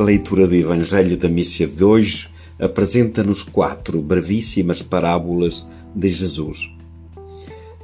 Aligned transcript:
A 0.00 0.02
leitura 0.02 0.46
do 0.46 0.54
Evangelho 0.54 1.14
da 1.14 1.28
missa 1.28 1.66
de 1.66 1.84
hoje 1.84 2.26
apresenta-nos 2.58 3.42
quatro 3.42 4.00
brevíssimas 4.00 4.80
parábolas 4.80 5.66
de 5.94 6.08
Jesus. 6.08 6.74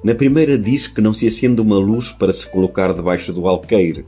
Na 0.03 0.15
primeira 0.15 0.57
diz 0.57 0.87
que 0.87 1.03
não 1.03 1.13
se 1.13 1.27
acende 1.27 1.61
uma 1.61 1.77
luz 1.77 2.13
para 2.13 2.33
se 2.33 2.51
colocar 2.51 2.95
debaixo 2.95 3.35
do 3.35 3.47
alqueire. 3.47 4.07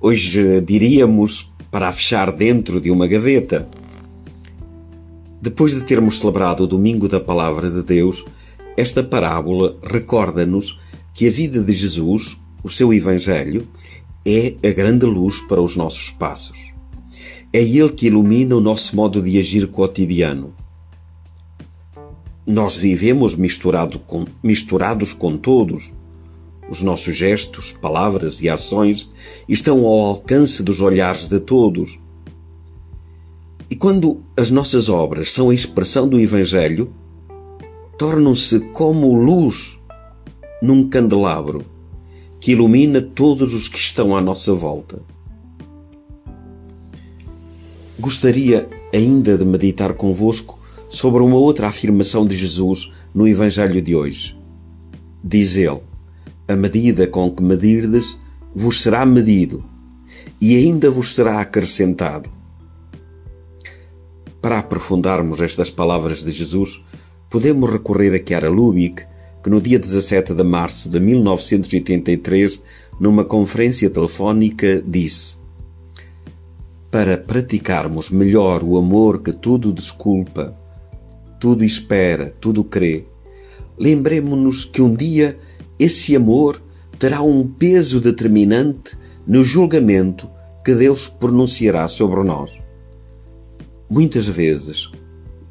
Hoje 0.00 0.60
diríamos 0.60 1.52
para 1.70 1.86
a 1.86 1.92
fechar 1.92 2.32
dentro 2.32 2.80
de 2.80 2.90
uma 2.90 3.06
gaveta. 3.06 3.68
Depois 5.40 5.72
de 5.72 5.84
termos 5.84 6.18
celebrado 6.18 6.64
o 6.64 6.66
Domingo 6.66 7.08
da 7.08 7.20
Palavra 7.20 7.70
de 7.70 7.84
Deus, 7.84 8.24
esta 8.76 9.04
parábola 9.04 9.78
recorda-nos 9.84 10.80
que 11.14 11.28
a 11.28 11.30
vida 11.30 11.62
de 11.62 11.72
Jesus, 11.72 12.40
o 12.64 12.68
seu 12.68 12.92
Evangelho, 12.92 13.68
é 14.26 14.56
a 14.68 14.72
grande 14.72 15.06
luz 15.06 15.40
para 15.42 15.60
os 15.60 15.76
nossos 15.76 16.10
passos. 16.10 16.74
É 17.56 17.62
Ele 17.62 17.88
que 17.88 18.08
ilumina 18.08 18.54
o 18.54 18.60
nosso 18.60 18.94
modo 18.94 19.22
de 19.22 19.38
agir 19.38 19.66
cotidiano. 19.68 20.52
Nós 22.46 22.76
vivemos 22.76 23.34
misturado 23.34 23.98
com, 23.98 24.26
misturados 24.42 25.14
com 25.14 25.38
todos. 25.38 25.90
Os 26.68 26.82
nossos 26.82 27.16
gestos, 27.16 27.72
palavras 27.72 28.42
e 28.42 28.48
ações 28.50 29.10
estão 29.48 29.86
ao 29.86 30.04
alcance 30.04 30.62
dos 30.62 30.82
olhares 30.82 31.28
de 31.28 31.40
todos. 31.40 31.98
E 33.70 33.74
quando 33.74 34.20
as 34.36 34.50
nossas 34.50 34.90
obras 34.90 35.32
são 35.32 35.48
a 35.48 35.54
expressão 35.54 36.06
do 36.06 36.20
Evangelho, 36.20 36.92
tornam-se 37.96 38.60
como 38.74 39.14
luz 39.14 39.78
num 40.60 40.86
candelabro 40.86 41.64
que 42.38 42.52
ilumina 42.52 43.00
todos 43.00 43.54
os 43.54 43.66
que 43.66 43.78
estão 43.78 44.14
à 44.14 44.20
nossa 44.20 44.52
volta. 44.52 45.00
Gostaria 47.98 48.68
ainda 48.92 49.38
de 49.38 49.44
meditar 49.44 49.94
convosco 49.94 50.60
sobre 50.90 51.22
uma 51.22 51.36
outra 51.36 51.68
afirmação 51.68 52.26
de 52.26 52.36
Jesus 52.36 52.92
no 53.14 53.26
Evangelho 53.26 53.80
de 53.80 53.96
hoje. 53.96 54.38
Diz 55.24 55.56
ele: 55.56 55.80
A 56.46 56.54
medida 56.54 57.06
com 57.06 57.30
que 57.30 57.42
medirdes 57.42 58.20
vos 58.54 58.82
será 58.82 59.06
medido, 59.06 59.64
e 60.38 60.56
ainda 60.56 60.90
vos 60.90 61.14
será 61.14 61.40
acrescentado. 61.40 62.28
Para 64.42 64.58
aprofundarmos 64.58 65.40
estas 65.40 65.70
palavras 65.70 66.22
de 66.22 66.32
Jesus, 66.32 66.84
podemos 67.30 67.70
recorrer 67.70 68.14
a 68.14 68.22
Chiara 68.22 68.50
Lubick, 68.50 69.04
que 69.42 69.48
no 69.48 69.58
dia 69.58 69.78
17 69.78 70.34
de 70.34 70.44
março 70.44 70.90
de 70.90 71.00
1983, 71.00 72.60
numa 73.00 73.24
conferência 73.24 73.88
telefónica, 73.88 74.82
disse: 74.86 75.45
para 76.96 77.18
praticarmos 77.18 78.08
melhor 78.08 78.64
o 78.64 78.78
amor 78.78 79.20
que 79.20 79.30
tudo 79.30 79.70
desculpa, 79.70 80.56
tudo 81.38 81.62
espera, 81.62 82.32
tudo 82.40 82.64
crê, 82.64 83.04
lembremos-nos 83.76 84.64
que 84.64 84.80
um 84.80 84.94
dia 84.94 85.38
esse 85.78 86.16
amor 86.16 86.58
terá 86.98 87.20
um 87.20 87.46
peso 87.46 88.00
determinante 88.00 88.96
no 89.26 89.44
julgamento 89.44 90.26
que 90.64 90.74
Deus 90.74 91.06
pronunciará 91.06 91.86
sobre 91.86 92.24
nós. 92.24 92.50
Muitas 93.90 94.26
vezes, 94.26 94.90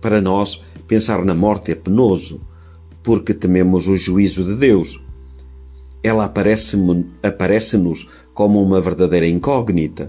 para 0.02 0.20
nós, 0.20 0.60
pensar 0.88 1.24
na 1.24 1.36
morte 1.36 1.72
é 1.72 1.76
penoso, 1.76 2.42
porque 3.04 3.36
tememos 3.36 3.88
o 3.88 3.96
juízo 3.96 4.44
de 4.44 4.56
Deus. 4.56 5.00
Ela 6.02 6.26
aparece-nos 6.26 7.06
aparece 7.22 7.80
como 8.34 8.60
uma 8.64 8.82
verdadeira 8.82 9.28
incógnita 9.28 10.08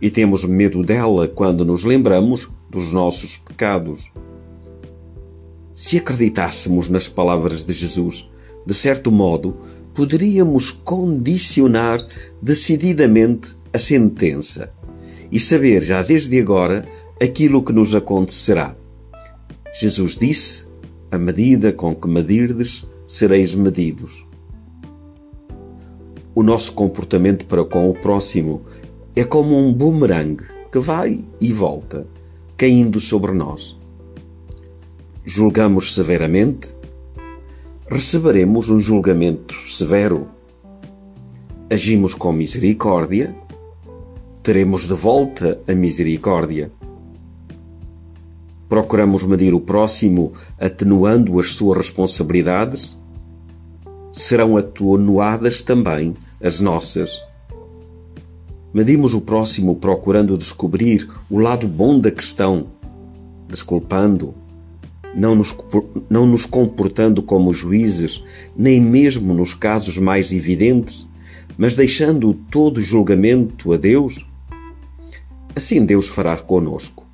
e 0.00 0.10
temos 0.10 0.44
medo 0.44 0.82
dela 0.82 1.26
quando 1.26 1.64
nos 1.64 1.84
lembramos 1.84 2.50
dos 2.70 2.92
nossos 2.92 3.36
pecados. 3.36 4.10
Se 5.72 5.98
acreditássemos 5.98 6.88
nas 6.88 7.08
palavras 7.08 7.62
de 7.62 7.72
Jesus, 7.72 8.28
de 8.66 8.74
certo 8.74 9.10
modo, 9.10 9.58
poderíamos 9.94 10.70
condicionar 10.70 12.06
decididamente 12.40 13.56
a 13.72 13.78
sentença 13.78 14.72
e 15.30 15.40
saber 15.40 15.82
já 15.82 16.02
desde 16.02 16.38
agora 16.38 16.86
aquilo 17.20 17.62
que 17.62 17.72
nos 17.72 17.94
acontecerá. 17.94 18.76
Jesus 19.80 20.16
disse: 20.16 20.66
A 21.10 21.18
medida 21.18 21.72
com 21.72 21.94
que 21.94 22.08
medirdes, 22.08 22.86
sereis 23.06 23.54
medidos. 23.54 24.26
O 26.34 26.42
nosso 26.42 26.72
comportamento 26.72 27.46
para 27.46 27.64
com 27.64 27.88
o 27.88 27.94
próximo 27.94 28.62
é 29.18 29.24
como 29.24 29.58
um 29.58 29.72
bumerangue 29.72 30.44
que 30.70 30.78
vai 30.78 31.24
e 31.40 31.50
volta, 31.50 32.06
caindo 32.54 33.00
sobre 33.00 33.32
nós. 33.32 33.74
Julgamos 35.24 35.94
severamente, 35.94 36.68
receberemos 37.88 38.68
um 38.68 38.78
julgamento 38.78 39.54
severo. 39.70 40.28
Agimos 41.70 42.12
com 42.12 42.30
misericórdia, 42.30 43.34
teremos 44.42 44.82
de 44.82 44.92
volta 44.92 45.62
a 45.66 45.74
misericórdia. 45.74 46.70
Procuramos 48.68 49.22
medir 49.22 49.54
o 49.54 49.60
próximo 49.60 50.34
atenuando 50.60 51.40
as 51.40 51.54
suas 51.54 51.78
responsabilidades, 51.78 52.98
serão 54.12 54.58
atenuadas 54.58 55.62
também 55.62 56.14
as 56.38 56.60
nossas. 56.60 57.18
Medimos 58.76 59.14
o 59.14 59.22
próximo 59.22 59.74
procurando 59.76 60.36
descobrir 60.36 61.08
o 61.30 61.38
lado 61.38 61.66
bom 61.66 61.98
da 61.98 62.10
questão, 62.10 62.66
desculpando, 63.48 64.34
não 65.14 65.34
nos, 65.34 65.56
não 66.10 66.26
nos 66.26 66.44
comportando 66.44 67.22
como 67.22 67.54
juízes, 67.54 68.22
nem 68.54 68.78
mesmo 68.78 69.32
nos 69.32 69.54
casos 69.54 69.96
mais 69.96 70.30
evidentes, 70.30 71.08
mas 71.56 71.74
deixando 71.74 72.34
todo 72.50 72.78
julgamento 72.78 73.72
a 73.72 73.78
Deus? 73.78 74.28
Assim 75.54 75.82
Deus 75.82 76.08
fará 76.08 76.36
conosco. 76.36 77.06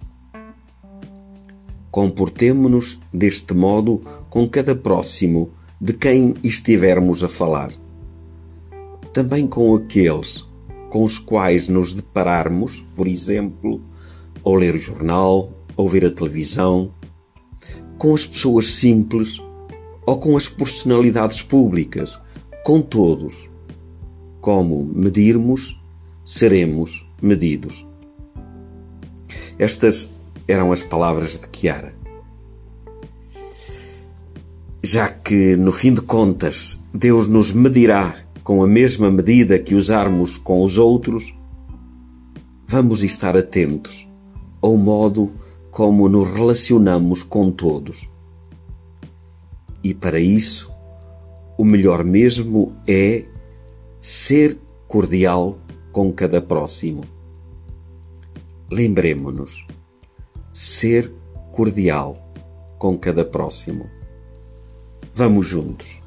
Comportemo-nos 1.93 2.99
deste 3.15 3.55
modo 3.55 4.03
com 4.29 4.49
cada 4.49 4.75
próximo 4.75 5.51
de 5.81 5.93
quem 5.93 6.35
estivermos 6.43 7.23
a 7.23 7.29
falar. 7.29 7.71
Também 9.13 9.47
com 9.47 9.77
aqueles 9.77 10.51
com 10.93 11.05
os 11.05 11.17
quais 11.17 11.69
nos 11.69 11.95
depararmos, 11.95 12.85
por 12.95 13.09
exemplo, 13.09 13.81
ao 14.45 14.55
ler 14.55 14.75
o 14.75 14.79
jornal, 14.79 15.51
ou 15.75 15.89
ver 15.89 16.05
a 16.05 16.11
televisão, 16.11 16.93
com 17.97 18.15
as 18.15 18.27
pessoas 18.27 18.73
simples 18.73 19.41
ou 20.05 20.21
com 20.21 20.37
as 20.37 20.51
personalidades 20.51 21.41
públicas, 21.41 22.21
com 22.63 22.83
todos. 22.83 23.49
Como 24.39 24.85
medirmos, 24.85 25.83
seremos 26.27 27.09
medidos. 27.23 27.89
Estas 29.59 30.13
eram 30.47 30.73
as 30.73 30.83
palavras 30.83 31.39
de 31.39 31.59
Chiara. 31.59 31.95
Já 34.83 35.09
que, 35.09 35.57
no 35.57 35.73
fim 35.73 35.95
de 35.95 36.03
contas, 36.03 36.85
Deus 36.93 37.27
nos 37.29 37.51
medirá 37.51 38.15
com 38.43 38.63
a 38.63 38.67
mesma 38.67 39.11
medida 39.11 39.59
que 39.59 39.75
usarmos 39.75 40.37
com 40.37 40.65
os 40.65 40.79
outros, 40.79 41.35
vamos 42.67 43.03
estar 43.03 43.37
atentos 43.37 44.09
ao 44.61 44.77
modo 44.77 45.33
como 45.71 46.09
nos 46.09 46.29
relacionamos 46.29 47.23
com 47.23 47.51
todos. 47.51 48.11
E 49.83 49.95
para 49.95 50.21
isso, 50.21 50.73
o 51.57 51.65
melhor 51.65 52.05
mesmo 52.05 52.75
é 52.89 53.25
ser 54.01 54.59
cordial 54.87 55.59
com 55.93 56.13
cada 56.13 56.41
próximo. 56.41 57.05
Lembremos-nos, 58.71 59.67
ser 60.53 61.13
cordial 61.53 62.17
com 62.79 62.99
cada 62.99 63.25
próximo. 63.25 63.89
Vamos 65.15 65.47
juntos. 65.47 66.02